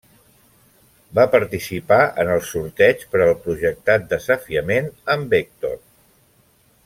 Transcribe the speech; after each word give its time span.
Va 1.19 1.25
participar 1.35 1.99
en 2.23 2.31
el 2.37 2.41
sorteig 2.53 3.05
per 3.13 3.21
al 3.27 3.35
projectat 3.45 4.09
desafiament 4.15 4.91
amb 5.17 5.37
Hèctor. 5.43 5.79